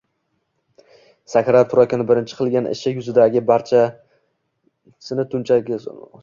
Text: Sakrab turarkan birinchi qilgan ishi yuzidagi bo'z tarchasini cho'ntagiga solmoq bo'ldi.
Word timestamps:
Sakrab 1.33 1.69
turarkan 1.73 2.03
birinchi 2.11 2.37
qilgan 2.39 2.69
ishi 2.71 2.95
yuzidagi 2.95 3.45
bo'z 3.51 3.71
tarchasini 3.75 5.29
cho'ntagiga 5.37 5.81
solmoq 5.87 6.03
bo'ldi. 6.09 6.19